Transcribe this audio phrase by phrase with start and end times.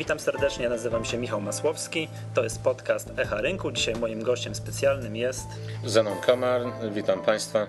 [0.00, 2.08] Witam serdecznie, nazywam się Michał Masłowski.
[2.34, 3.72] To jest podcast Echa Rynku.
[3.72, 5.46] Dzisiaj moim gościem specjalnym jest
[5.84, 6.60] Zenon Komar.
[6.94, 7.66] Witam Państwa.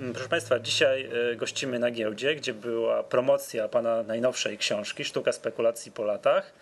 [0.00, 5.32] Mm, proszę Państwa, dzisiaj y, gościmy na giełdzie, gdzie była promocja Pana najnowszej książki Sztuka
[5.32, 6.52] spekulacji po latach.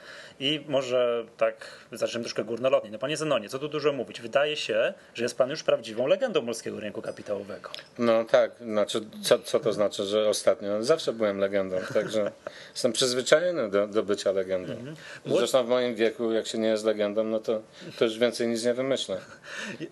[0.40, 1.54] I może tak
[1.92, 2.90] zaczniemy troszkę górnolotnie.
[2.90, 4.20] No Panie Zenonie, co tu dużo mówić?
[4.20, 7.70] Wydaje się, że jest Pan już prawdziwą legendą polskiego rynku kapitałowego.
[7.98, 10.82] No tak, znaczy, co, co to znaczy, że ostatnio?
[10.82, 12.32] Zawsze byłem legendą, także
[12.74, 14.72] jestem przyzwyczajony do, do bycia legendą.
[14.72, 14.96] Mhm.
[15.26, 17.62] Zresztą w moim wieku, jak się nie jest legendą, no to,
[17.98, 19.20] to już więcej nic nie wymyślę.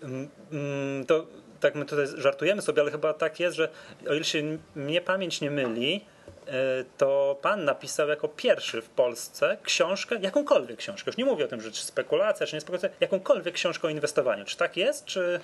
[0.03, 1.25] Mm, mm, to
[1.61, 3.69] tak my tutaj żartujemy sobie, ale chyba tak jest, że
[4.09, 6.05] o ile się mnie pamięć nie myli,
[6.47, 6.51] e,
[6.97, 11.61] to pan napisał jako pierwszy w Polsce książkę, jakąkolwiek książkę, już nie mówię o tym,
[11.61, 14.45] że czy spekulacja, czy nie spekulacja, jakąkolwiek książkę o inwestowaniu.
[14.45, 15.39] Czy tak jest, czy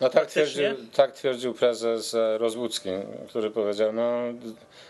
[0.00, 2.90] No tak twierdził, tak twierdził prezes e, Rozłucki,
[3.28, 4.22] który powiedział, no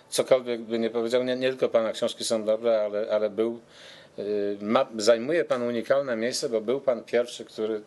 [0.08, 3.60] cokolwiek by nie powiedział, nie, nie tylko pana książki są dobre, ale, ale był,
[4.18, 4.22] e,
[4.60, 7.82] ma, zajmuje pan unikalne miejsce, bo był pan pierwszy, który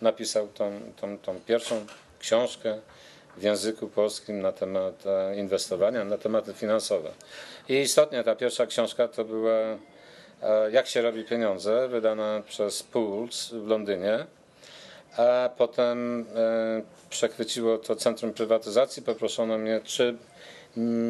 [0.00, 1.86] napisał tą, tą, tą pierwszą
[2.26, 2.78] książkę
[3.36, 7.10] w języku polskim na temat e, inwestowania, na tematy finansowe.
[7.68, 9.52] I istotnie ta pierwsza książka to była
[10.42, 14.26] e, Jak się robi pieniądze, wydana przez Pools w Londynie.
[15.16, 19.02] A potem e, przechwyciło to Centrum Prywatyzacji.
[19.02, 20.16] Poproszono mnie, czy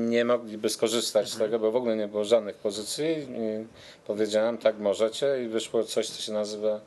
[0.08, 3.06] nie mogliby skorzystać z tego, bo w ogóle nie było żadnych pozycji.
[3.06, 3.66] I
[4.06, 6.80] powiedziałem, tak możecie i wyszło coś, co się nazywa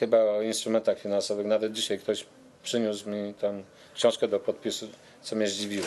[0.00, 1.46] chyba o instrumentach finansowych.
[1.46, 2.26] Nawet dzisiaj ktoś
[2.66, 3.62] przyniósł mi tam
[3.94, 4.88] książkę do podpisu,
[5.22, 5.86] co mnie zdziwiło.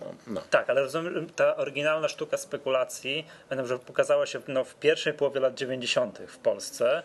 [0.00, 0.40] No, no.
[0.50, 3.26] Tak, ale rozumiem, ta oryginalna sztuka spekulacji
[3.64, 6.18] że pokazała się no, w pierwszej połowie lat 90.
[6.18, 7.02] w Polsce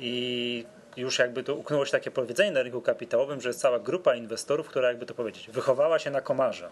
[0.00, 0.64] i
[0.96, 4.68] już jakby to uknęło się takie powiedzenie na rynku kapitałowym, że jest cała grupa inwestorów,
[4.68, 6.68] która jakby to powiedzieć, wychowała się na komarze.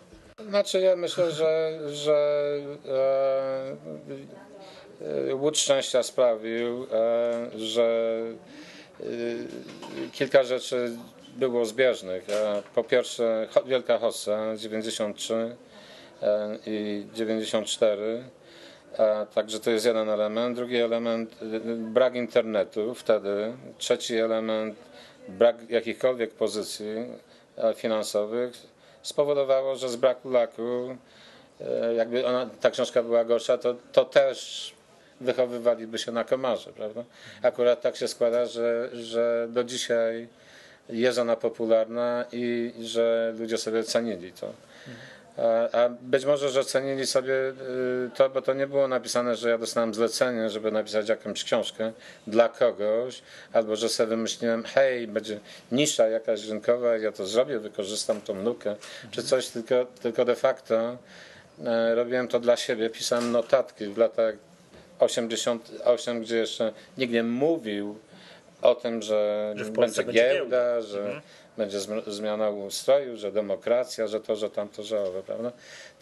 [0.48, 2.52] Znaczy ja myślę, że, że
[2.88, 3.76] e,
[5.30, 8.20] e, łód szczęścia sprawił, e, że
[10.12, 10.96] kilka rzeczy
[11.36, 12.26] było zbieżnych.
[12.74, 15.56] Po pierwsze, Wielka Hossa 93
[16.66, 18.24] i 94.
[19.34, 20.56] Także to jest jeden element.
[20.56, 21.36] Drugi element
[21.76, 23.52] brak internetu wtedy.
[23.78, 24.76] Trzeci element
[25.28, 26.86] brak jakichkolwiek pozycji
[27.76, 28.52] finansowych
[29.02, 30.96] spowodowało, że z braku laku,
[31.96, 34.72] jakby ona, ta książka była gorsza, to, to też
[35.20, 37.04] wychowywaliby się na komarze, prawda?
[37.42, 40.28] Akurat tak się składa, że, że do dzisiaj
[40.88, 44.52] jest ona popularna i że ludzie sobie cenili to.
[45.36, 49.50] A, a być może, że cenili sobie y, to, bo to nie było napisane, że
[49.50, 51.92] ja dostałem zlecenie, żeby napisać jakąś książkę
[52.26, 55.40] dla kogoś, albo że sobie wymyśliłem, hej, będzie
[55.72, 58.76] nisza jakaś rynkowa, ja to zrobię, wykorzystam tą lukę,
[59.10, 60.98] czy coś, tylko, tylko de facto
[61.64, 64.34] e, robiłem to dla siebie, pisałem notatki w latach
[65.00, 67.98] 88, gdzie jeszcze nikt nie mówił
[68.62, 71.20] o tym, że, że będzie, będzie giełda, że mhm.
[71.56, 75.52] będzie zmiana ustroju, że demokracja, że to, że tamto, że owe, prawda?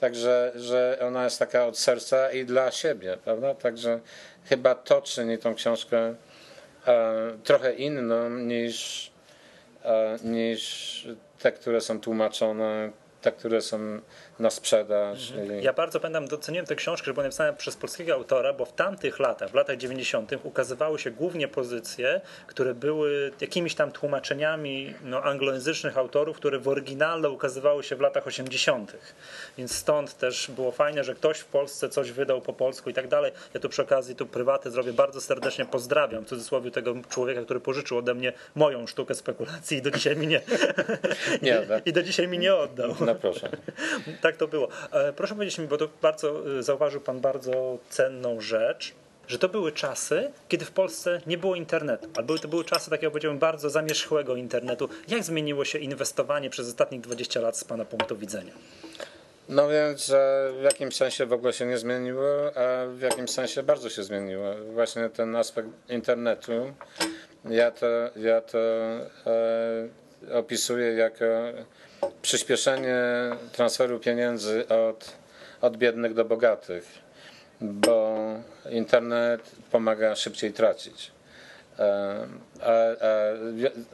[0.00, 3.54] Także, że ona jest taka od serca i dla siebie, prawda?
[3.54, 4.00] Także
[4.44, 6.14] chyba to czyni tą książkę
[6.86, 9.10] e, trochę inną niż,
[9.84, 12.90] e, niż te, które są tłumaczone
[13.22, 14.00] te, które są
[14.38, 15.30] na sprzedaż.
[15.30, 15.62] Mhm.
[15.62, 19.18] Ja bardzo pamiętam, doceniłem tę książkę, że była napisana przez polskiego autora, bo w tamtych
[19.18, 20.32] latach, w latach 90.
[20.42, 27.30] ukazywały się głównie pozycje, które były jakimiś tam tłumaczeniami no, anglojęzycznych autorów, które w oryginale
[27.30, 28.96] ukazywały się w latach 80.
[29.58, 33.08] Więc stąd też było fajne, że ktoś w Polsce coś wydał po polsku i tak
[33.08, 33.32] dalej.
[33.54, 37.60] Ja tu przy okazji tu prywatę zrobię bardzo serdecznie pozdrawiam w cudzysłowie tego człowieka, który
[37.60, 40.40] pożyczył ode mnie moją sztukę spekulacji i do dzisiaj mi nie,
[41.42, 41.86] nie tak.
[41.88, 42.94] i do dzisiaj mi nie oddał.
[43.08, 43.50] No proszę.
[44.22, 44.68] tak to było.
[44.92, 48.94] E, proszę powiedzieć mi, bo to bardzo e, zauważył Pan bardzo cenną rzecz,
[49.28, 53.10] że to były czasy, kiedy w Polsce nie było internetu, albo to były czasy takiego,
[53.10, 54.88] powiedziałbym, bardzo zamierzchłego internetu.
[55.08, 58.52] Jak zmieniło się inwestowanie przez ostatnich 20 lat z Pana punktu widzenia?
[59.48, 60.12] No więc
[60.60, 64.54] w jakimś sensie w ogóle się nie zmieniło, a w jakimś sensie bardzo się zmieniło.
[64.72, 66.72] Właśnie ten aspekt internetu,
[67.44, 67.86] ja to,
[68.16, 69.88] ja to e,
[70.32, 71.24] opisuję jako
[72.22, 72.96] przyspieszenie
[73.52, 75.16] transferu pieniędzy od,
[75.60, 76.84] od biednych do bogatych,
[77.60, 78.16] bo
[78.70, 81.12] internet pomaga szybciej tracić.
[81.78, 82.26] E,
[82.62, 82.70] a,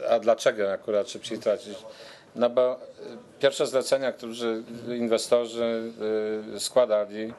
[0.09, 1.79] a, a dlaczego akurat szybciej tracić?
[2.37, 2.81] No bo
[3.41, 4.33] pierwsze zlecenia, które
[4.97, 5.93] inwestorzy
[6.57, 7.33] y, składali,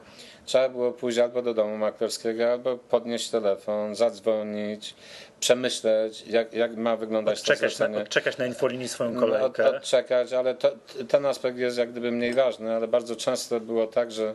[0.44, 4.94] trzeba było pójść albo do domu maklerskiego, albo podnieść telefon, zadzwonić,
[5.40, 7.96] przemyśleć, jak, jak ma wyglądać odczekać to zlecenie.
[7.96, 9.62] Na, odczekać na infolinii swoją no, kolejkę.
[9.62, 10.72] No, odczekać, ale to,
[11.08, 14.34] ten aspekt jest jak gdyby mniej ważny, ale bardzo często było tak, że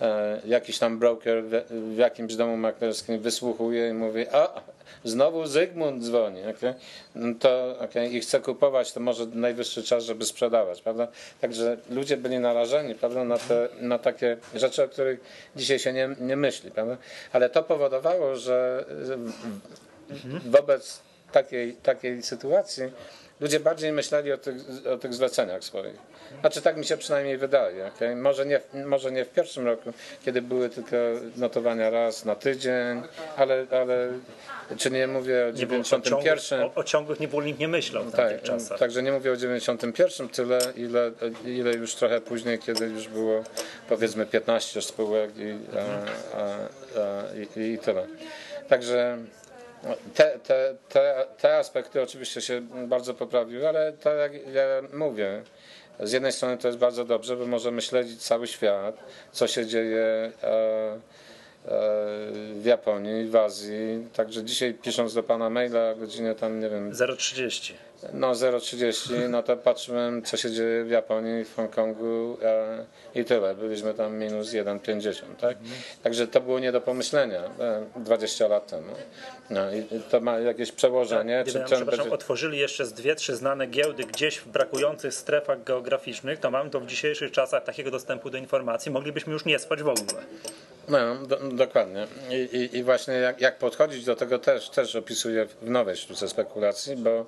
[0.00, 4.62] e, jakiś tam broker w, w jakimś domu maklerskim wysłuchuje i mówi, a
[5.04, 6.74] znowu Zygmunt dzwoni, okay?
[7.14, 8.08] No to, okay?
[8.08, 11.08] i chce kupować, to może najwyższy czas, żeby sprzedawać, prawda?
[11.40, 15.20] Także ludzie byli narażeni, prawda, na, te, na takie rzeczy, o których
[15.56, 16.96] dzisiaj się nie, nie myśli, prawda?
[17.32, 18.84] Ale to powodowało, że
[20.44, 21.00] wobec
[21.32, 22.84] takiej, takiej sytuacji
[23.42, 24.54] ludzie bardziej myśleli o tych,
[24.94, 25.96] o tych zleceniach swoich.
[26.40, 27.86] Znaczy tak mi się przynajmniej wydaje.
[27.86, 28.16] Okay?
[28.16, 29.92] Może, nie, może nie w pierwszym roku,
[30.24, 30.96] kiedy były tylko
[31.36, 33.02] notowania raz na tydzień,
[33.36, 34.08] ale, ale
[34.76, 36.02] czy nie mówię o Nie było 91.
[36.02, 38.78] ciągłych, o, o ciągłych nie było nikt nie myślał w Tak, czasach.
[38.78, 41.10] także nie mówię o 91 tyle, ile,
[41.44, 43.44] ile już trochę później, kiedy już było
[43.88, 46.44] powiedzmy 15 spółek i, a, a,
[47.00, 48.06] a, i, i tyle.
[48.68, 49.18] Także
[50.14, 55.42] te, te, te, te aspekty oczywiście się bardzo poprawiły, ale tak jak ja mówię,
[56.00, 58.96] z jednej strony to jest bardzo dobrze, bo możemy śledzić cały świat,
[59.32, 61.00] co się dzieje e, e,
[62.54, 64.08] w Japonii, w Azji.
[64.12, 67.72] Także dzisiaj pisząc do pana maila o godzinie tam, nie wiem, 0,30.
[68.12, 72.84] No 0,30, no to patrzyłem, co się dzieje w Japonii, w Hongkongu e,
[73.14, 73.54] i tyle.
[73.54, 75.56] Byliśmy tam minus 1,50, tak?
[76.02, 78.92] Także to było nie do pomyślenia e, 20 lat temu.
[79.50, 81.40] No i to ma jakieś przełożenie.
[81.42, 85.14] Gdyby nam, ten przepraszam, będzie- otworzyli jeszcze z dwie, trzy znane giełdy gdzieś w brakujących
[85.14, 89.58] strefach geograficznych, to mamy to w dzisiejszych czasach takiego dostępu do informacji, moglibyśmy już nie
[89.58, 90.22] spać w ogóle.
[90.88, 92.06] No, do, dokładnie.
[92.30, 96.28] I, i, I właśnie jak, jak podchodzić do tego też, też opisuję w nowej sztuce
[96.28, 97.26] spekulacji, bo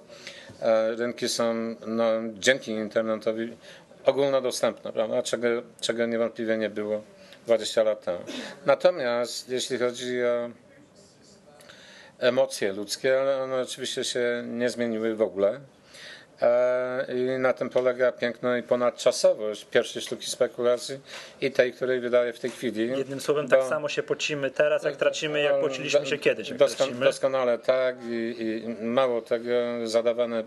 [0.96, 2.04] rynki są no,
[2.34, 3.56] dzięki internetowi
[4.04, 5.22] ogólnodostępne, prawda?
[5.22, 5.48] Czego,
[5.80, 7.02] czego niewątpliwie nie było
[7.46, 8.18] 20 lat temu.
[8.66, 10.50] Natomiast jeśli chodzi o
[12.18, 15.60] emocje ludzkie, one oczywiście się nie zmieniły w ogóle.
[16.42, 20.98] E, I na tym polega piękno i ponadczasowość pierwszej sztuki spekulacji
[21.40, 22.88] i tej, której wydaje w tej chwili.
[22.88, 26.48] Jednym słowem, tak Bo- samo się pocimy teraz, jak tracimy, jak pociliśmy się kiedyś.
[26.48, 27.04] Jak Dosko- tracimy.
[27.06, 28.36] doskonale tak i,
[28.78, 29.50] i mało tego
[29.84, 30.44] zadawane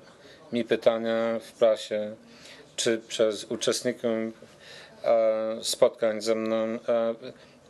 [0.53, 2.15] mi pytania w prasie
[2.75, 4.09] czy przez uczestników
[5.03, 6.79] e, spotkań ze mną e,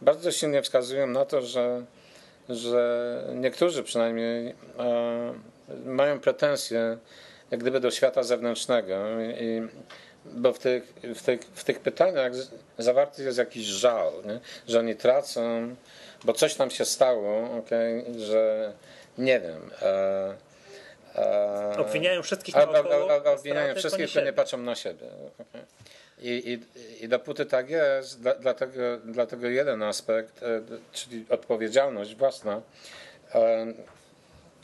[0.02, 1.82] bardzo silnie wskazują na to, że,
[2.50, 4.56] że niektórzy przynajmniej
[5.86, 6.98] mają pretensje
[7.52, 8.96] jak gdyby do świata zewnętrznego
[9.40, 9.68] i
[10.26, 12.32] bo w tych, w tych, w tych pytaniach
[12.78, 14.40] zawarty jest jakiś żal, nie?
[14.68, 15.76] że oni tracą,
[16.24, 18.06] bo coś tam się stało, okay?
[18.18, 18.74] że
[19.18, 19.72] nie wiem.
[19.82, 20.36] E,
[21.16, 25.08] e, Obwiniają wszystkich naokoło, a- a a Obwiniają wszystkich, to nie patrzą na siebie.
[25.40, 25.62] okej.
[26.22, 30.62] I, i, I dopóty tak jest, dla, dlatego, dlatego jeden aspekt, e,
[30.92, 32.62] czyli odpowiedzialność własna,
[33.36, 33.66] e,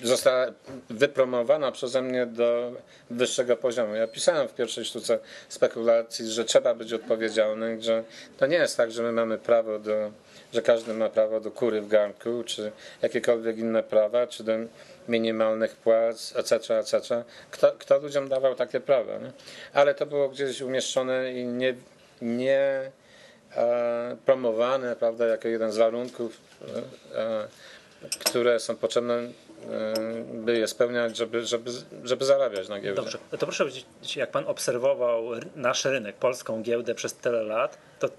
[0.04, 0.46] została
[0.90, 2.72] wypromowana przeze mnie do
[3.10, 3.96] wyższego poziomu.
[3.96, 5.20] Ja pisałem w pierwszej sztuce
[5.50, 8.04] spekulacji, że trzeba być odpowiedzialny, że
[8.38, 10.12] to nie jest tak, że my mamy prawo do,
[10.54, 12.72] że każdy ma prawo do kury w garnku, czy
[13.02, 14.54] jakiekolwiek inne prawa, czy do
[15.08, 17.24] minimalnych płac, etc., etc.
[17.52, 19.18] Kto, kto ludziom dawał takie prawa?
[19.18, 19.32] Nie?
[19.74, 21.76] Ale to było gdzieś umieszczone i nie,
[22.22, 22.92] nie
[23.56, 26.38] e, promowane, prawda, jako jeden z warunków,
[27.16, 27.48] e, e,
[28.26, 29.22] które są potrzebne,
[30.34, 31.72] by je spełniać, żeby, żeby,
[32.04, 33.02] żeby zarabiać na giełdzie.
[33.02, 35.24] Dobrze, to proszę powiedzieć, jak pan obserwował
[35.56, 38.10] nasz rynek, polską giełdę przez tyle lat, to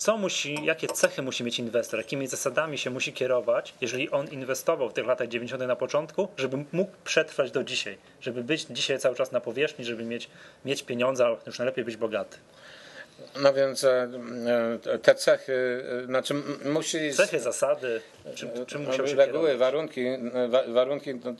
[0.00, 4.90] co musi, jakie cechy musi mieć inwestor, jakimi zasadami się musi kierować, jeżeli on inwestował
[4.90, 5.62] w tych latach 90.
[5.66, 10.04] na początku, żeby mógł przetrwać do dzisiaj, żeby być dzisiaj cały czas na powierzchni, żeby
[10.04, 10.30] mieć,
[10.64, 12.38] mieć pieniądze, ale już najlepiej być bogaty.
[13.42, 14.08] No więc e,
[14.86, 16.34] e, te cechy, e, znaczy
[16.64, 17.12] musi...
[17.12, 18.00] Cechy, zasady,
[18.34, 19.58] czym, czym musiał się Reguły, kierować?
[19.58, 20.04] warunki,
[20.48, 21.32] wa, warunki to,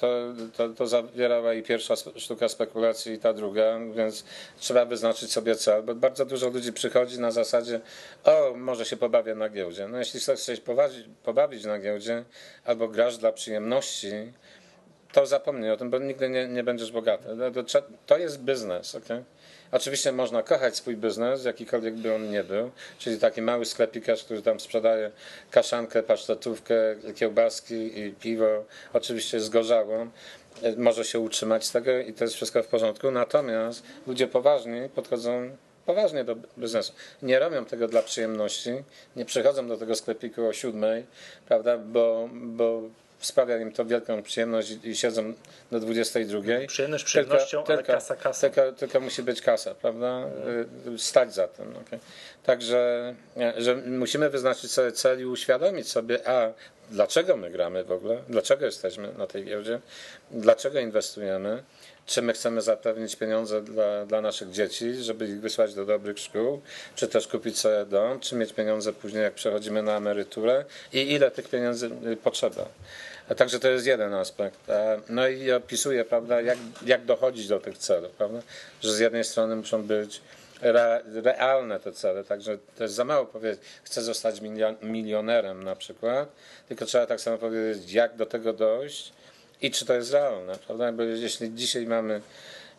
[0.56, 4.24] to, to, zawierała i pierwsza sztuka spekulacji i ta druga, więc
[4.58, 7.80] trzeba wyznaczyć sobie cel, bo bardzo dużo ludzi przychodzi na zasadzie
[8.24, 9.88] o, może się pobawię na giełdzie.
[9.88, 12.24] No jeśli chcesz się pobawić, pobawić na giełdzie
[12.64, 14.10] albo grasz dla przyjemności,
[15.12, 17.28] to zapomnij o tym, bo nigdy nie, nie będziesz bogaty.
[18.06, 19.24] To, jest biznes, okej?
[19.72, 24.42] Oczywiście można kochać swój biznes, jakikolwiek by on nie był, czyli taki mały sklepikarz, który
[24.42, 25.10] tam sprzedaje
[25.50, 26.74] kaszankę, pasztetówkę,
[27.14, 30.10] kiełbaski i piwo, oczywiście zgorzałą,
[30.76, 35.50] może się utrzymać z tego i to jest wszystko w porządku, natomiast ludzie poważni podchodzą
[35.86, 36.92] poważnie do biznesu.
[37.22, 38.70] Nie robią tego dla przyjemności,
[39.16, 41.06] nie przychodzą do tego sklepiku o siódmej,
[41.48, 42.82] prawda, bo, bo
[43.20, 45.32] sprawia im to wielką przyjemność i, siedzą
[45.72, 46.40] do 22.
[46.66, 48.40] Przyjemność przyjemnością, ale kasa kasą.
[48.40, 50.24] Tylko, tylko musi być kasa, prawda?
[50.94, 51.76] Y, Stać za tym.
[51.76, 51.98] okej.
[52.44, 56.52] Także e, że musimy wyznaczyć sobie cel i uświadomić sobie, a
[56.90, 59.80] dlaczego my gramy w ogóle, dlaczego jesteśmy na tej giełdzie,
[60.30, 61.62] dlaczego inwestujemy,
[62.06, 66.60] czy my chcemy zapewnić pieniądze dla, dla naszych dzieci, żeby ich wysłać do dobrych szkół,
[66.94, 71.30] czy też kupić sobie dom, czy mieć pieniądze później, jak przechodzimy na emeryturę i ile
[71.30, 72.68] tych pieniędzy y, potrzeba.
[73.36, 74.58] Także to jest jeden aspekt.
[75.08, 78.42] No i opisuje, prawda, jak, jak dochodzić do tych celów, prawda?
[78.80, 80.20] Że z jednej strony muszą być
[80.62, 84.40] re, realne te cele, także to jest za mało powiedzieć, chcę zostać
[84.82, 86.28] milionerem na przykład,
[86.68, 89.12] tylko trzeba tak samo powiedzieć, jak do tego dojść
[89.62, 90.92] i czy to jest realne, prawda?
[90.92, 92.20] Bo jeśli dzisiaj mamy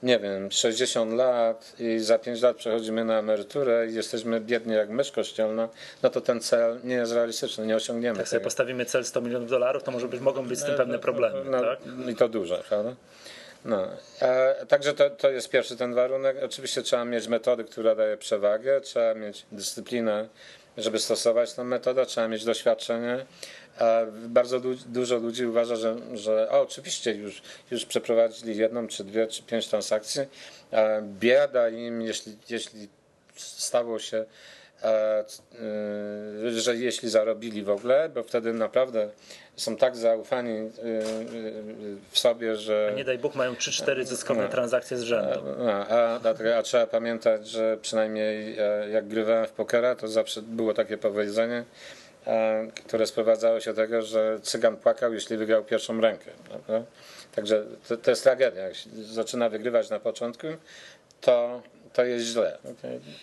[0.03, 4.89] nie wiem, 60 lat i za 5 lat przechodzimy na emeryturę i jesteśmy biedni jak
[4.89, 5.69] mysz kościelna,
[6.03, 8.43] no to ten cel nie jest realistyczny, nie osiągniemy Jak sobie tego.
[8.43, 11.49] postawimy cel 100 milionów dolarów, to może być, mogą być z tym pewne problemy.
[11.49, 11.79] No, tak?
[12.09, 12.95] I to duże, prawda?
[13.65, 13.87] No.
[14.21, 16.37] E, także to, to jest pierwszy ten warunek.
[16.43, 20.27] Oczywiście trzeba mieć metody, która daje przewagę, trzeba mieć dyscyplinę,
[20.77, 23.25] żeby stosować tę metodę, trzeba mieć doświadczenie.
[24.11, 29.27] Bardzo du dużo ludzi uważa, że, że o, oczywiście już, już przeprowadzili jedną, czy dwie,
[29.27, 30.21] czy pięć transakcji.
[31.01, 32.87] Bieda im, jeśli, jeśli
[33.35, 34.25] stało się
[34.83, 35.25] E,
[36.45, 39.09] e, że jeśli zarobili w ogóle, bo wtedy naprawdę
[39.55, 40.69] są tak zaufani e,
[42.11, 42.89] w sobie, że.
[42.93, 45.39] A nie daj Bóg, mają 3-4 zyskowne no, transakcje z rzędu.
[45.57, 48.57] No, a, a, a, trzeba pamiętać, że przynajmniej
[48.91, 51.63] jak grywałem w pokera, to zawsze było takie powiedzenie,
[52.85, 56.31] które sprowadzało się do tego, że cygan płakał, jeśli wygrał pierwszą rękę.
[56.49, 56.83] Prawda?
[57.35, 58.63] Także to, to jest tragedia.
[58.63, 60.47] Jak zaczyna wygrywać na początku,
[61.21, 61.61] to
[61.93, 62.57] to jest źle.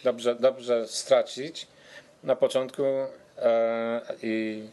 [0.05, 1.67] Dobrze, dobrze stracić
[2.23, 2.83] na początku
[3.39, 4.65] e, i,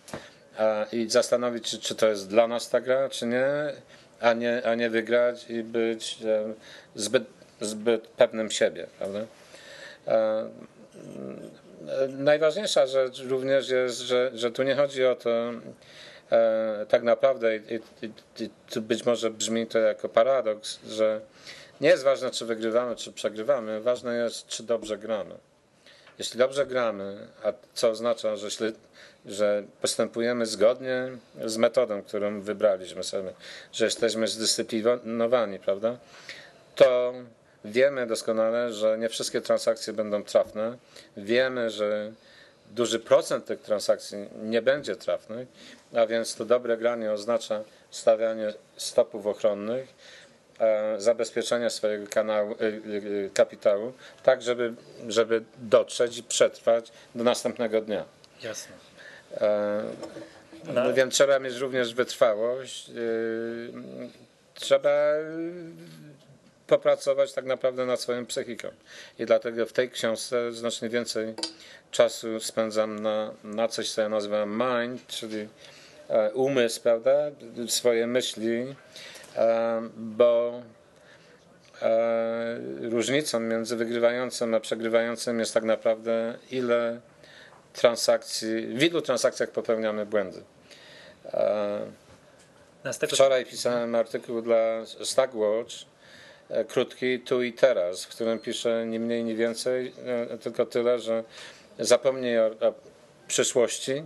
[0.59, 3.45] e, i zastanowić się, czy to jest dla nas ta gra, czy nie,
[4.19, 6.53] a nie, a nie wygrać i być e,
[6.95, 7.23] zbyt,
[7.61, 8.87] zbyt pewnym siebie.
[8.97, 9.19] Prawda?
[12.09, 15.29] Najważniejsza rzecz również jest, że, że tu nie chodzi o to,
[16.31, 17.59] e, tak naprawdę, i,
[18.01, 18.09] i,
[18.75, 21.21] i, być może brzmi to jako paradoks, że
[21.81, 25.35] nie jest ważne, czy wygrywamy, czy przegrywamy, ważne jest, czy dobrze gramy.
[26.19, 28.67] Jeśli dobrze gramy, a co oznacza, że, jeśli,
[29.25, 31.11] że postępujemy zgodnie
[31.45, 33.33] z metodą, którą wybraliśmy sobie,
[33.73, 35.97] że jesteśmy zdyscyplinowani, prawda,
[36.75, 37.13] to
[37.65, 40.77] wiemy doskonale, że nie wszystkie transakcje będą trafne.
[41.17, 42.11] Wiemy, że
[42.71, 45.47] duży procent tych transakcji nie będzie trafnych,
[45.95, 49.87] a więc to dobre granie oznacza stawianie stopów ochronnych
[50.59, 53.93] E, zabezpieczenia swojego kanału, e, e, kapitału,
[54.23, 54.73] tak żeby,
[55.07, 58.05] żeby dotrzeć i przetrwać do następnego dnia.
[58.43, 58.75] Jasne.
[60.73, 60.93] No.
[60.93, 62.91] Więc trzeba mieć również wytrwałość.
[64.53, 64.91] Trzeba
[66.67, 68.67] popracować tak naprawdę nad swoją psychiką.
[69.19, 71.33] I dlatego w tej książce znacznie więcej
[71.91, 75.47] czasu spędzam na, na coś, co ja nazywam mind, czyli
[76.33, 77.11] umysł, prawda?
[77.67, 78.75] Swoje myśli,
[79.97, 80.61] bo
[82.81, 86.99] różnicą między wygrywającym a przegrywającym jest tak naprawdę ile
[87.73, 90.41] transakcji, w ilu transakcjach popełniamy błędy.
[93.07, 95.94] Wczoraj pisałem artykuł dla Stagwatch, e,
[96.67, 101.23] krótki tu i teraz, w którym piszę nie mniej, nie więcej, e, tylko tyle, że
[101.79, 102.73] zapomnij o, o
[103.27, 104.03] przyszłości,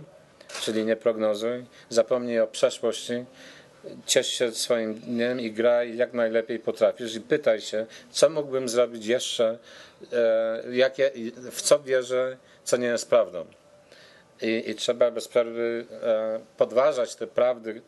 [0.62, 3.24] czyli nie prognozuj, zapomnij o przeszłości,
[4.06, 9.06] ciesz się swoim dniem i graj jak najlepiej potrafisz i pytaj się, co mógłbym zrobić
[9.06, 9.58] jeszcze,
[10.12, 11.10] e, jakie,
[11.50, 13.46] w co wierzę, co nie jest prawdą.
[14.42, 17.82] I, i trzeba bez przerwy e, podważać te prawdy,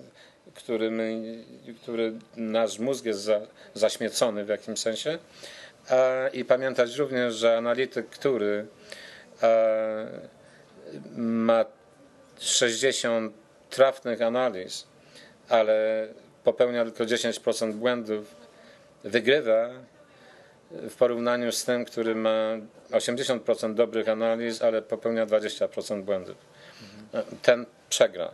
[0.54, 1.44] którymi,
[1.82, 3.40] który nasz mózg jest za,
[3.74, 5.18] zaśmiecony w jakimś sensie.
[6.32, 8.66] I pamiętać również, że analityk, który
[11.16, 11.64] ma
[12.38, 13.32] 60
[13.70, 14.86] trafnych analiz,
[15.48, 16.08] ale
[16.44, 18.34] popełnia tylko 10% błędów,
[19.04, 19.68] wygrywa
[20.70, 22.56] w porównaniu z tym, który ma
[22.90, 26.36] 80% dobrych analiz, ale popełnia 20% błędów.
[27.42, 28.30] Ten przegra.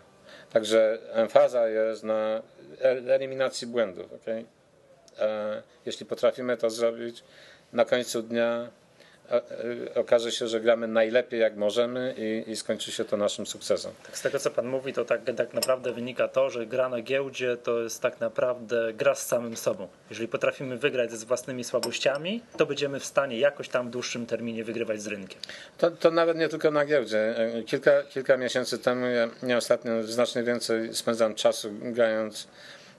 [0.53, 2.43] Także emfaza jest na
[3.09, 4.13] eliminacji błędów.
[4.13, 4.45] Okay?
[5.87, 7.25] Jeśli potrafimy to zrobić,
[7.73, 8.69] na końcu dnia
[9.95, 13.93] okaże się, że gramy najlepiej jak możemy i, i, skończy się to naszym sukcesem.
[14.07, 17.03] Tak, z tego co Pan mówi, to tak, tak naprawdę wynika to, że gra na
[17.03, 19.89] giełdzie to jest tak naprawdę gra z samym sobą.
[20.11, 24.65] Jeżeli potrafimy wygrać z własnymi słabościami, to będziemy w stanie jakoś tam w dłuższym terminie
[24.65, 25.41] wygrywać z rynkiem.
[25.79, 27.35] To, to nawet nie tylko na giełdzie.
[27.67, 32.49] Kilka, kilka miesięcy temu ja, ja ostatnio znacznie więcej spędzam czasu grając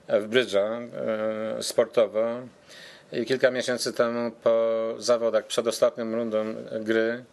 [0.08, 0.80] w brydża
[1.58, 2.40] e, sportowo
[3.12, 7.24] i kilka miesięcy temu po zawodach, przed ostatnią rundą gry,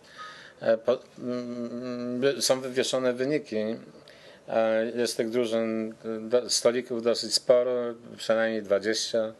[0.61, 3.55] e, po, mm, są wywieszone wyniki.
[4.95, 5.93] Jest tych drużyn,
[6.47, 7.71] stolików dosyć sporo,
[8.17, 9.33] przynajmniej 20.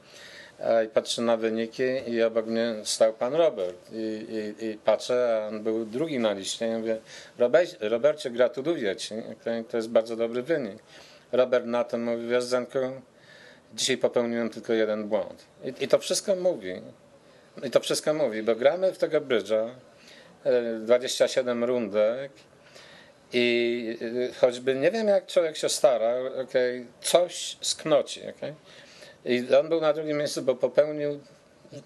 [0.59, 4.25] e, i patrzę na wyniki i obok mnie stał pan Robert i,
[4.59, 6.97] i, i patrzę, a on był drugi na liście i mówię,
[7.37, 9.15] Robert, Robercie gratuluję ci,
[9.69, 10.77] to jest bardzo dobry wynik.
[11.31, 12.79] Robert na to mówi, wiesz Zenku,
[13.73, 15.45] dzisiaj popełniłem tylko jeden błąd.
[15.63, 16.81] I, I, to wszystko mówi.
[17.63, 19.69] I to wszystko mówi, bo gramy w tego brydża,
[20.79, 22.31] 27 rundek
[23.33, 28.21] i y, choćby nie wiem jak człowiek się stara, okay, coś sknoci.
[28.29, 28.53] Okay?
[29.25, 31.19] I on był na drugim miejscu, bo popełnił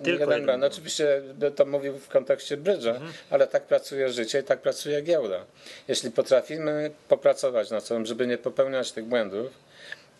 [0.03, 0.63] Tylko jeden błąd.
[0.63, 1.21] Oczywiście
[1.55, 3.13] to mówił w kontekście brydża, mhm.
[3.29, 5.45] ale tak pracuje życie i tak pracuje giełda.
[5.87, 9.51] Jeśli potrafimy popracować nad sobą, żeby nie popełniać tych błędów,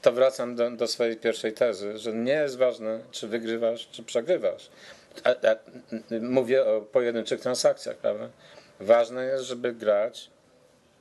[0.01, 4.70] to wracam do, do swojej pierwszej tezy, że nie jest ważne, czy wygrywasz, czy przegrywasz.
[5.24, 5.55] A, a,
[6.22, 8.29] mówię o pojedynczych transakcjach, prawda?
[8.79, 10.29] Ważne jest, żeby grać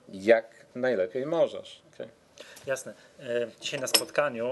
[0.09, 1.83] jak najlepiej możesz.
[1.95, 2.09] Okay.
[2.66, 2.95] Jasne.
[3.21, 4.47] E, dzisiaj na spotkaniu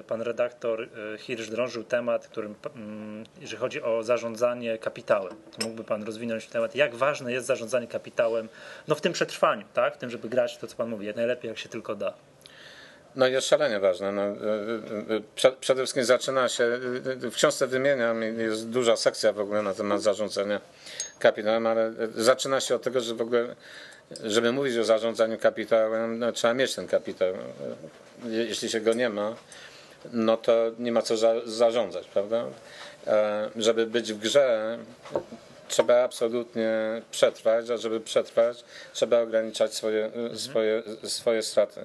[0.00, 2.54] e, pan redaktor e, Hirsch drążył temat, którym,
[3.40, 5.32] jeżeli chodzi o zarządzanie kapitałem.
[5.58, 8.48] To mógłby pan rozwinąć temat, jak ważne jest zarządzanie kapitałem
[8.88, 9.94] no w tym przetrwaniu, tak?
[9.94, 12.14] w tym, żeby grać to, co pan mówi, jak najlepiej, jak się tylko da.
[13.18, 14.12] No jest szalenie ważne.
[14.12, 14.22] No,
[15.60, 16.78] przede wszystkim zaczyna się,
[17.30, 20.60] w książce wymieniam, jest duża sekcja w ogóle na temat zarządzania
[21.18, 23.54] kapitałem, ale zaczyna się od tego, że w ogóle
[24.24, 27.34] żeby mówić o zarządzaniu kapitałem, no, trzeba mieć ten kapitał.
[28.28, 29.36] Jeśli się go nie ma,
[30.12, 32.44] no to nie ma co za, zarządzać, prawda?
[33.06, 34.78] E, żeby być w grze,
[35.68, 40.38] trzeba absolutnie przetrwać, a żeby przetrwać, trzeba ograniczać swoje, mhm.
[40.38, 41.84] swoje, swoje straty.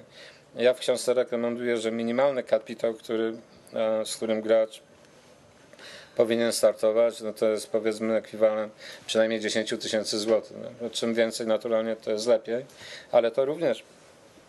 [0.56, 3.32] Ja w książce rekomenduję, że minimalny kapitał, który,
[3.74, 4.82] e, z którym gracz
[6.16, 8.72] powinien startować, no to jest powiedzmy ekwiwalent
[9.06, 10.56] przynajmniej 10 tysięcy złotych.
[10.80, 12.64] No, czym więcej naturalnie to jest lepiej,
[13.12, 13.82] ale to również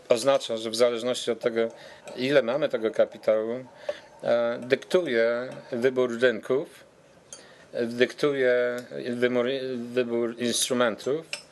[0.09, 1.69] oznacza, że w zależności od tego,
[2.15, 3.65] ile mamy tego kapitału,
[4.23, 6.85] e, dyktuje wybór rynków,
[7.83, 8.75] dyktuje
[9.09, 9.45] wybór,
[9.75, 11.44] wybór instrumentów,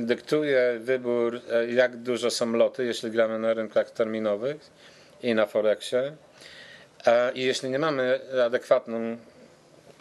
[0.00, 4.70] dyktuje wybór, e, jak dużo są loty, jeśli gramy na rynkach terminowych
[5.22, 6.16] i na Forexie
[7.34, 9.16] i jeśli nie mamy adekwatną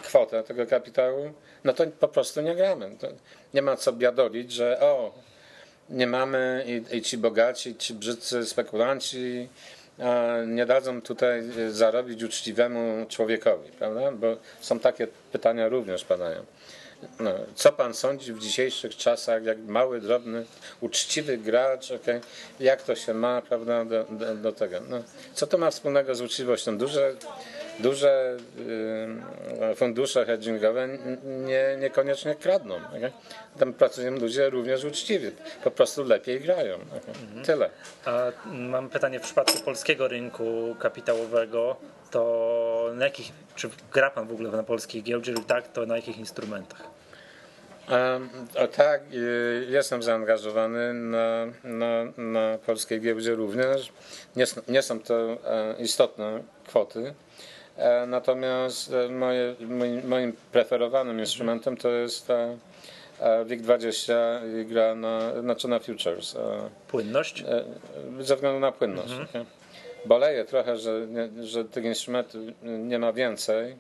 [0.04, 2.92] kwotę tego kapitału, no to po prostu nie gramy.
[3.00, 3.08] To
[3.54, 5.14] nie ma co biadolić, że o,
[5.90, 9.50] nie mamy i, i ci bogaci, ci brzydcy spekulanci
[10.48, 14.12] nie dadzą tutaj zarobić uczciwemu człowiekowi, prawda?
[14.12, 16.46] Bo są takie pytania również padają.
[17.20, 20.46] No, co pan sądzi w dzisiejszych czasach, jak mały, drobny,
[20.82, 22.22] uczciwy gracz, okay,
[22.60, 24.80] jak to się ma prawda, do, do, do tego?
[24.90, 26.78] No, co to ma wspólnego z uczciwością?
[26.78, 27.14] Duże,
[27.80, 28.38] duże
[29.72, 30.88] y, fundusze hedgingowe
[31.26, 32.76] nie, niekoniecznie kradną.
[33.60, 35.32] Tam pracują ludzie również uczciwi,
[35.64, 36.76] po prostu lepiej grają.
[36.76, 37.46] Mhm.
[37.46, 37.70] Tyle.
[38.06, 41.76] A mam pytanie w przypadku polskiego rynku kapitałowego
[42.12, 45.96] to na jakich, czy gra pan w ogóle na polskiej giełdzie, lub tak, to na
[45.96, 46.84] jakich instrumentach?
[48.56, 49.02] A, tak,
[49.70, 53.92] jestem zaangażowany na, na, na polskiej giełdzie również.
[54.36, 57.14] Nie, nie są to e, istotne kwoty.
[57.80, 59.56] E, natomiast e, moje,
[60.04, 62.28] moim preferowanym instrumentem to jest
[63.46, 64.14] WIG20
[64.62, 66.38] i gra na, znaczy na futures.
[66.88, 67.44] Płynność?
[68.20, 69.12] Ze względu na płynność.
[69.12, 69.28] Mhm.
[69.30, 69.46] Okay
[70.06, 71.08] boleję trochę, że,
[71.42, 73.76] że tych instrumentów nie ma więcej.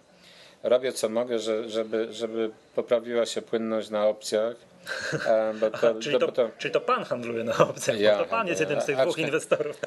[0.64, 4.56] Robię co mogę, że, żeby, żeby poprawiła się płynność na opcjach.
[5.26, 8.60] E, Aha, czyli, to, to, czyli, to, pan handluje na opcjach, ja, to pan jest
[8.60, 9.80] jednym z tych dwóch inwestorów.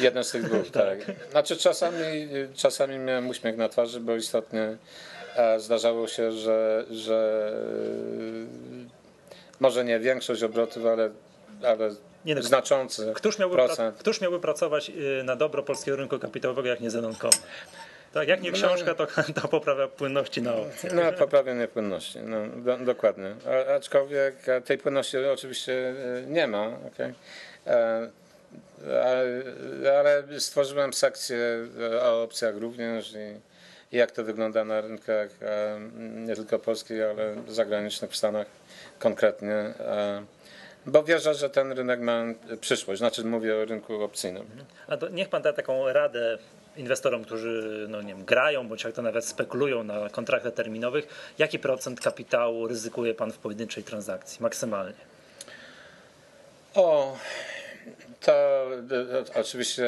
[0.00, 1.04] Jeden z tych dwóch, tak.
[1.04, 1.16] tak.
[1.30, 4.76] Znaczy czasami, czasami miałem uśmiech na twarzy, bo istotnie
[5.36, 7.52] e, zdarzało się, że, że
[9.60, 11.10] może nie większość obrotów, ale,
[11.62, 11.90] ale
[12.24, 13.56] nie no, znaczący któż miałby.
[13.56, 17.14] Pra, któż miałby pracować y, na dobro polskiego rynku kapitałowego, jak nie Zenon
[18.12, 18.56] Tak, jak nie no.
[18.56, 19.06] książka, to,
[19.42, 20.90] to poprawia płynności na opcję.
[20.94, 23.34] No, poprawienie płynności, no, do, dokładnie.
[23.68, 26.66] A, aczkolwiek tej płynności oczywiście y, nie ma.
[26.66, 27.14] Okay?
[27.66, 28.10] E,
[29.98, 31.38] ale, stworzyłem sekcję
[32.02, 33.40] o opcjach również i,
[33.96, 38.46] jak to wygląda na rynkach e, nie tylko polskich, ale zagranicznych w Stanach
[38.98, 39.54] konkretnie.
[39.54, 40.24] E,
[40.86, 42.24] bo wierzę, że ten rynek ma
[42.60, 42.98] przyszłość.
[42.98, 44.46] Znaczy mówię o rynku opcyjnym.
[44.88, 46.38] A to niech pan da taką radę
[46.78, 51.32] inwestorom, którzy no nie wiem, grają, bądź jak to nawet spekulują na kontraktach terminowych.
[51.38, 55.08] Jaki procent kapitału ryzykuje pan w pojedynczej transakcji maksymalnie?
[56.74, 57.16] O,
[58.20, 58.66] to,
[59.32, 59.86] to oczywiście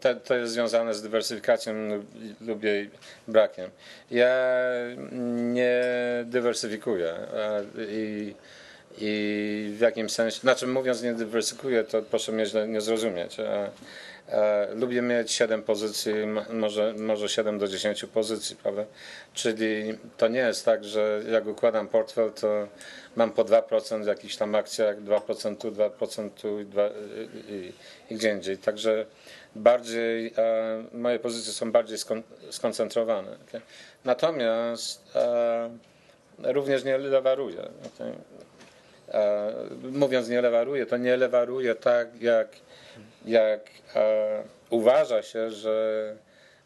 [0.00, 1.74] to, to, jest związane z dywersyfikacją
[2.40, 2.90] lub jej
[3.28, 3.70] brakiem.
[4.10, 4.36] Ja
[5.52, 5.82] nie
[6.24, 7.14] dywersyfikuję
[7.78, 8.34] i
[8.98, 13.36] i w jakim sensie, znaczy mówiąc nie dywersykuję, to proszę mnie źle nie zrozumieć.
[14.28, 16.14] E, lubię mieć 7 pozycji,
[16.50, 18.84] może, może 7 do 10 pozycji, prawda?
[19.34, 22.68] Czyli to nie jest tak, że jak układam portfel, to
[23.16, 26.66] mam po 2% w jakichś tam akcjach, 2% tu, 2% tu i,
[27.48, 27.72] i,
[28.10, 28.58] i gdzie indziej.
[28.58, 29.06] Także
[29.56, 33.36] bardziej, e, moje pozycje są bardziej skon, skoncentrowane.
[33.48, 33.60] Okay?
[34.04, 35.70] Natomiast e,
[36.38, 37.60] również nie lewaruję.
[37.94, 38.12] Okay?
[39.92, 42.48] Mówiąc nie lewaruję, to nie lewaruję tak, jak,
[43.26, 46.16] jak e, uważa się, że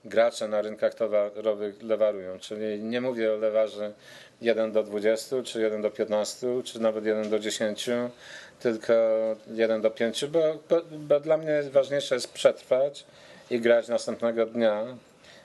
[0.04, 2.38] gracze na rynkach towarowych lewarują.
[2.38, 3.92] Czyli nie mówię o lewarze
[4.40, 7.90] 1 do 20, czy 1 do 15, czy nawet 1 do 10,
[8.60, 8.92] tylko
[9.54, 13.04] 1 do 5, bo, bo, bo dla mnie ważniejsze jest przetrwać
[13.50, 14.84] i grać następnego dnia,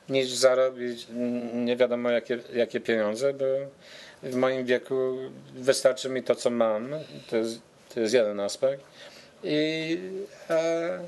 [0.10, 1.08] niż zarobić
[1.54, 3.46] nie wiadomo jakie, jakie pieniądze, bo
[4.24, 5.18] w moim wieku
[5.56, 6.90] wystarczy mi to, co mam.
[7.30, 7.62] To jest,
[7.94, 8.84] to jest jeden aspekt.
[9.46, 10.00] I,
[10.50, 11.00] e,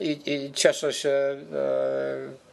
[0.00, 2.44] i, i cieszę się e,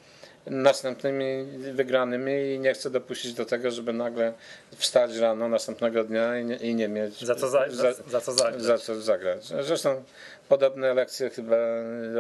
[0.52, 4.34] następnymi wygranymi i nie chcę dopuścić do tego, żeby nagle
[4.76, 8.32] wstać rano następnego dnia i nie, i nie mieć za co, za, za, za, co
[8.32, 8.62] zagrać.
[8.62, 9.46] za co zagrać.
[9.46, 10.04] Zresztą
[10.50, 11.56] podobne lekcje chyba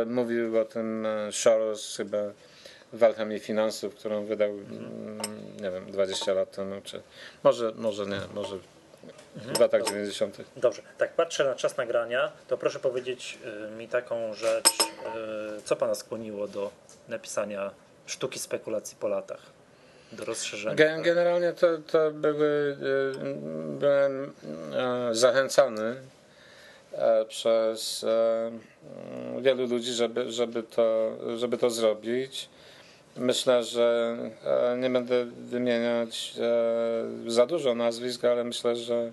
[0.05, 2.17] mówił o tym Soros chyba
[2.93, 5.19] w Alchemii Finansów, którą wydał, mm,
[5.61, 7.01] nie wiem, 20 lat temu, czy
[7.43, 8.57] może, może nie, może
[9.35, 10.37] w latach 90.
[10.57, 15.75] Dobrze, tak patrzę na czas nagrania, to proszę powiedzieć y, mi taką rzecz, y, co
[15.75, 16.71] Pana skłoniło do
[17.07, 17.71] napisania
[18.05, 19.41] sztuki spekulacji po latach,
[20.11, 20.75] do rozszerzenia?
[20.75, 23.35] Gen, generalnie to, to były, y,
[23.79, 24.33] byłem
[25.11, 25.95] zachęcany
[26.91, 28.51] e, przez e,
[29.41, 32.49] wielu ludzi, żeby, żeby, to, żeby to zrobić.
[33.17, 36.33] Myślę, że e, nie będę wymieniać
[37.27, 39.11] e, za dużo nazwisk, ale myślę, że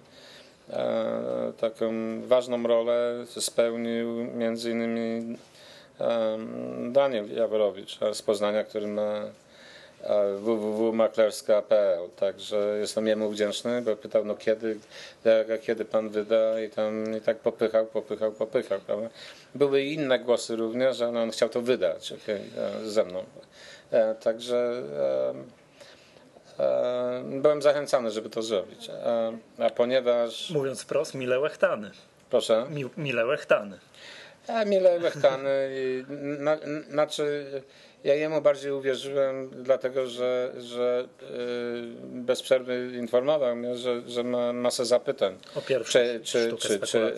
[0.71, 1.93] e, taką
[2.27, 5.37] ważną rolę spełnił między innymi
[6.93, 9.23] Daniel Jaworowicz z Poznania, który ma
[10.39, 12.09] www.maklerska.pl.
[12.17, 14.79] Także jestem jemu wdzięczny, bo pytał, no kiedy,
[15.63, 18.81] kiedy pan wyda i tam i tak popychał, popychał, popychał.
[18.81, 19.09] Prawda?
[19.55, 22.41] Były inne głosy również, ale on chciał to wydać okay,
[22.85, 23.25] ze mną.
[23.91, 24.83] E, także
[26.59, 28.89] e, byłem zachęcany, żeby to zrobić.
[28.89, 30.51] E, a ponieważ.
[30.51, 31.91] Mówiąc wprost, mile łechtany.
[32.31, 32.67] Proszę.
[32.71, 33.79] Mi, mile łechtany.
[34.49, 35.51] A mile łechtany.
[36.39, 36.57] Na,
[36.91, 37.63] znaczy,
[38.05, 41.09] ja jemu bardziej uwierzyłem, dlatego że, że
[42.03, 45.39] bez przerwy informował mnie, że, że ma masę zapytań.
[45.55, 47.13] O pierwsze, czy, czy, czy, czy,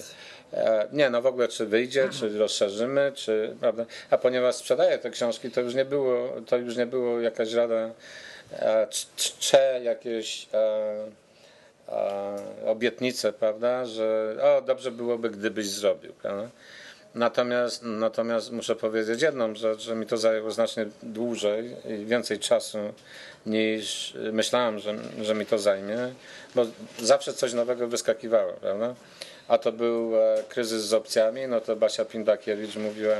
[0.52, 3.86] E, nie, no w ogóle czy wyjdzie, czy rozszerzymy, czy, prawda?
[4.10, 7.90] A ponieważ sprzedaję te książki, to już nie było, to już nie było jakaś rada,
[9.38, 11.06] cze e, jakieś e,
[12.66, 16.48] obietnice, prawda, że o, dobrze byłoby, gdybyś zrobił, prawda?
[17.14, 22.79] Natomiast, natomiast muszę powiedzieć jedną rzecz, że mi to zajęło znacznie dłużej i więcej czasu
[23.46, 25.96] niż myślałem, że, że mi to zajmie,
[26.55, 26.66] bo
[26.99, 28.94] zawsze coś nowego wyskakiwało, prawda?
[29.51, 33.14] a to był e, kryzys z opcjami, no to Basia Pindakiewicz mówiła,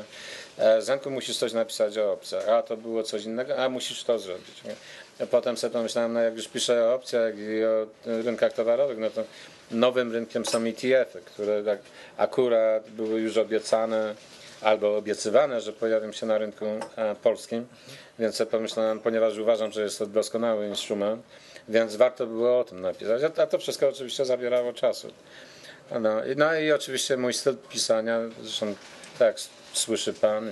[0.59, 4.19] e, Zenku musisz coś napisać o opcjach, a to było coś innego, a musisz to
[4.19, 4.63] zrobić.
[5.31, 9.25] Potem sobie pomyślałem, no jak już piszę o opcjach i o rynkach towarowych, no to
[9.71, 11.79] nowym rynkiem są ETF-y, które tak
[12.17, 14.15] akurat były już obiecane
[14.63, 16.65] albo obiecywane, że pojawią się na rynku
[16.97, 17.67] e, polskim,
[18.19, 21.23] więc sobie pomyślałem, ponieważ uważam, że jest to doskonały instrument,
[21.69, 25.13] więc warto było o tym napisać, a to wszystko oczywiście zabierało czasu.
[26.01, 28.75] No, no i oczywiście mój styl pisania, zresztą
[29.19, 29.37] tak
[29.73, 30.51] słyszy Pan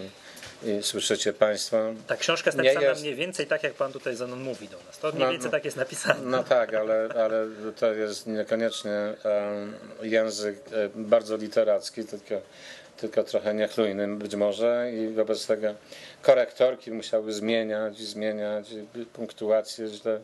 [0.62, 1.94] i, słyszycie Państwo.
[2.06, 3.00] Ta książka jest napisana jest...
[3.00, 4.98] mniej więcej tak, jak Pan tutaj za mną mówi do nas.
[4.98, 6.20] To mniej no, więcej no, tak jest napisane.
[6.24, 9.14] No tak, ale, ale to jest niekoniecznie
[10.02, 12.40] język um, bardzo literacki, tylko,
[12.96, 15.74] tylko trochę niechlujny być może i wobec tego
[16.22, 18.66] korektorki musiały zmieniać i zmieniać,
[19.12, 20.20] punktuację źle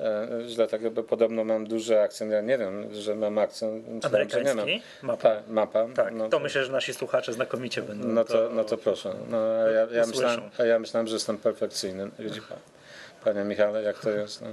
[0.00, 2.32] E, bo podobno mam duży akcent.
[2.32, 4.04] Ja nie wiem, że mam akcent.
[4.04, 4.46] Amerykański?
[4.46, 4.66] Nie mam.
[5.02, 5.22] Mapa.
[5.22, 5.86] Ta, mapa.
[5.94, 8.08] Tak, no, to myślę, że nasi słuchacze znakomicie będą.
[8.08, 9.14] No to, to, no to proszę.
[9.30, 12.10] No, ja, ja, myślałem, ja myślałem, że jestem perfekcyjny.
[12.18, 12.58] Widzi pan.
[13.24, 14.42] Panie Michale, jak to jest?
[14.42, 14.48] No,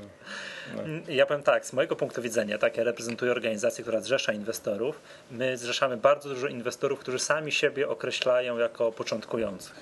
[0.76, 0.82] no.
[1.08, 5.00] Ja powiem tak, z mojego punktu widzenia, tak, ja reprezentuję organizację, która zrzesza inwestorów.
[5.32, 9.76] My zrzeszamy bardzo dużo inwestorów, którzy sami siebie określają jako początkujących.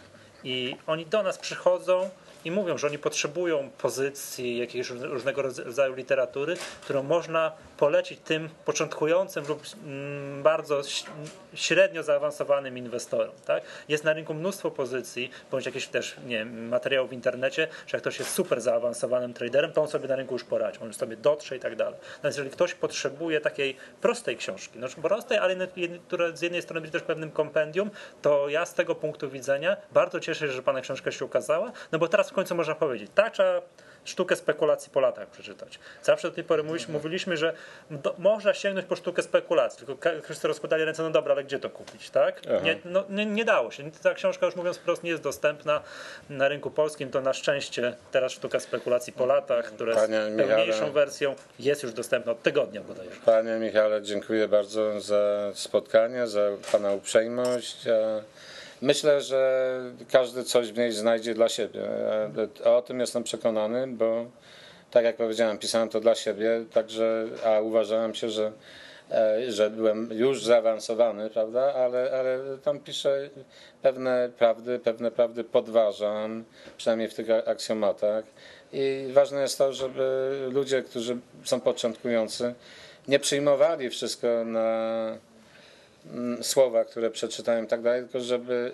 [0.44, 2.10] I oni do nas przychodzą
[2.46, 7.52] i mówią, że oni potrzebują pozycji, jakiejś różnego rodzaju literatury, którą można
[7.84, 10.82] polecić tym początkującym lub mm, bardzo
[11.54, 13.36] średnio zaawansowanym inwestorom.
[13.46, 13.64] Tak?
[13.88, 18.02] Jest na rynku mnóstwo pozycji, bądź jakieś też nie wiem, materiał w internecie, że jak
[18.02, 21.18] ktoś jest super zaawansowanym traderem, to on sobie na rynku już poradzi, on już sobie
[21.18, 22.00] dotrze i tak dalej.
[22.16, 25.68] Natomiast jeżeli ktoś potrzebuje takiej prostej książki, no prostej, ale
[26.08, 27.92] która z jednej strony będzie też pewnym kompendium,
[28.22, 32.00] to ja z tego punktu widzenia bardzo cieszę się, że Pana książka się ukazała, no
[32.00, 33.62] bo teraz w końcu można powiedzieć, trzeba
[34.06, 35.80] sztukę spekulacji po latach przeczytać.
[36.04, 37.54] Zawsze do tej pory mówiliśmy, mówiliśmy że
[37.92, 41.70] do, można sięgnąć po sztukę spekulacji, tylko wszyscy rozkładali ręce, no dobra, ale gdzie to
[41.70, 42.42] kupić, tak?
[42.64, 43.92] Nie, no, nie, nie, dało się.
[43.92, 45.82] Ta książka już mówiąc wprost nie jest dostępna
[46.30, 50.92] na rynku polskim, to na szczęście teraz sztuka spekulacji po latach, która Panie jest pełniejszą
[50.92, 53.12] wersją, jest już dostępna od tygodnia bodajże.
[53.26, 57.78] Panie Michale, dziękuję bardzo za spotkanie, za Pana uprzejmość.
[58.84, 59.80] Myślę, że
[60.12, 61.82] każdy coś w niej znajdzie dla siebie.
[62.64, 64.26] O tym jestem przekonany, bo
[64.92, 68.52] tak jak powiedziałem, pisałem to dla siebie, także, a uważałem się, że,
[69.12, 73.30] e, że byłem już zaawansowany, prawda, ale, ale tam piszę
[73.82, 76.44] pewne prawdy, pewne prawdy podważam,
[76.78, 78.26] przynajmniej w tych aksjomatach.
[78.74, 82.54] I ważne jest to, żeby ludzie, którzy są początkujący,
[83.08, 85.18] nie przyjmowali wszystko na
[86.42, 88.72] słowa, które przeczytałem i tak dalej, tylko żeby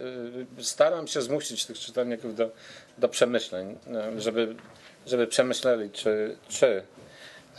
[0.60, 2.52] y, staram się zmusić tych czytelników do,
[2.98, 3.78] do przemyśleń,
[4.18, 4.56] y, żeby,
[5.08, 6.84] żeby przemyśleli, czy, czy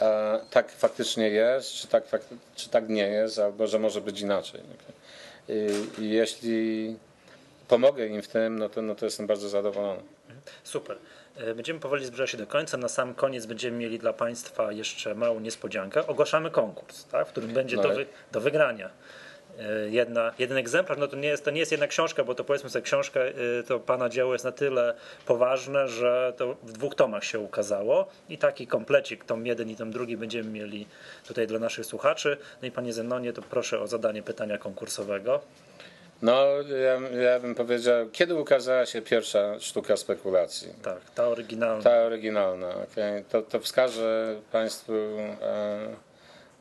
[0.00, 2.04] e, tak faktycznie jest, czy tak,
[2.56, 4.60] czy tak nie jest, albo że może być inaczej.
[5.48, 6.96] I, i jeśli
[7.68, 10.02] pomogę im w tym, no to, no to jestem bardzo zadowolony.
[10.64, 10.98] Super.
[11.36, 12.76] E, będziemy powoli zbliżać się do końca.
[12.76, 16.06] Na sam koniec będziemy mieli dla Państwa jeszcze małą niespodziankę.
[16.06, 18.90] Ogłaszamy konkurs, tak, w którym będzie no do, wy, do wygrania
[19.90, 22.70] jedna, jeden egzemplarz, no to nie, jest, to nie jest jedna książka, bo to powiedzmy
[22.70, 23.32] sobie książka, e,
[23.66, 24.94] to pana dzieło jest na tyle
[25.26, 29.90] poważne, że to w dwóch tomach się ukazało i taki komplecik, tom jeden i tom
[29.90, 30.86] drugi będziemy mieli
[31.26, 32.36] tutaj dla naszych słuchaczy.
[32.62, 35.40] No i panie Zenonie, to proszę o zadanie pytania konkursowego.
[36.22, 40.68] No, ja, ja bym powiedział, kiedy ukazała się pierwsza sztuka spekulacji?
[40.82, 41.82] Tak, ta oryginalna.
[41.82, 43.24] Ta oryginalna, okay.
[43.28, 44.92] to, to wskażę Państwu
[45.42, 46.09] e,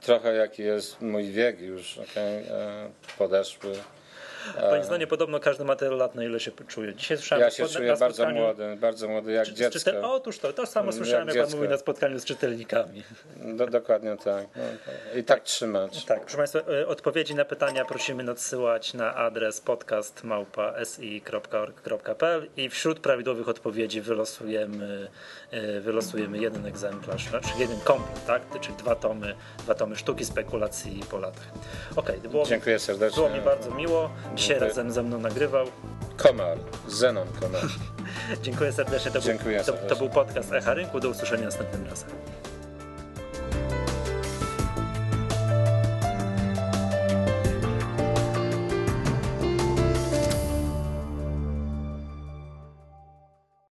[0.02, 3.74] trochę jaki jest mój wiek już, okay, e, podeszły.
[4.70, 6.96] Panie Zdanie, podobno każdy ma tyle lat, na ile się czuje.
[6.96, 9.80] Dzisiaj słyszałem ja się na, czuję bardzo młody, bardzo młody, jak czy, dziecko.
[9.80, 10.06] Czytel...
[10.06, 13.04] Otóż to, to samo słyszałem, jak, jak pan mówi na spotkaniu z czytelnikami.
[13.36, 14.48] Do, dokładnie tak.
[14.56, 14.64] No,
[15.20, 16.06] I tak, tak, trzymać.
[16.06, 23.50] Tak, proszę Państwa, e, odpowiedzi na pytania prosimy nadsyłać na adres podcastmałpa.si.org.pl i wśród prawidłowych
[23.50, 25.08] odpowiedzi wylosujemy,
[25.52, 28.42] e, wylosujemy jeden egzemplarz, znaczy jeden komplet, tak?
[28.62, 31.48] czyli dwa tomy, dwa tomy sztuki spekulacji po latach.
[31.96, 33.16] Okay, było, Dziękuję serdecznie.
[33.16, 34.10] Było mi bardzo miło.
[34.36, 35.66] Dzisiaj razem ze mną nagrywał
[36.18, 37.62] Komar, Zenon Komar.
[38.44, 39.12] Dziękuję serdecznie.
[39.12, 41.00] To Dziękuję był, to, to był podcast Echa Rynku.
[41.00, 42.10] Do usłyszenia następnym razem.